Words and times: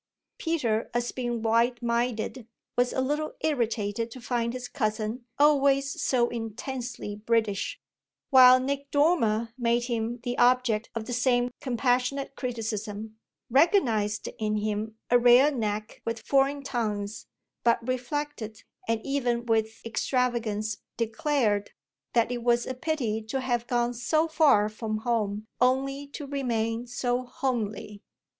Peter, 0.39 0.89
as 0.95 1.11
being 1.11 1.43
wide 1.43 1.79
minded, 1.79 2.47
was 2.75 2.91
a 2.91 3.01
little 3.01 3.35
irritated 3.41 4.09
to 4.09 4.19
find 4.19 4.51
his 4.53 4.67
cousin 4.67 5.25
always 5.37 6.01
so 6.01 6.27
intensely 6.29 7.15
British, 7.15 7.79
while 8.31 8.59
Nick 8.59 8.89
Dormer 8.89 9.53
made 9.59 9.83
him 9.83 10.19
the 10.23 10.35
object 10.39 10.89
of 10.95 11.05
the 11.05 11.13
same 11.13 11.51
compassionate 11.61 12.35
criticism, 12.35 13.19
recognised 13.51 14.27
in 14.39 14.55
him 14.57 14.97
a 15.11 15.19
rare 15.19 15.51
knack 15.51 16.01
with 16.03 16.25
foreign 16.25 16.63
tongues, 16.63 17.27
but 17.63 17.87
reflected, 17.87 18.63
and 18.87 19.05
even 19.05 19.45
with 19.45 19.85
extravagance 19.85 20.77
declared, 20.97 21.73
that 22.13 22.31
it 22.31 22.39
was 22.41 22.65
a 22.65 22.73
pity 22.73 23.21
to 23.21 23.39
have 23.39 23.67
gone 23.67 23.93
so 23.93 24.27
far 24.27 24.67
from 24.67 24.97
home 25.01 25.45
only 25.59 26.07
to 26.07 26.25
remain 26.25 26.87
so 26.87 27.23
homely. 27.23 28.01